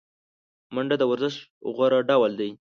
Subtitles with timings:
[0.73, 1.35] منډه د ورزش
[1.75, 2.49] غوره ډول دی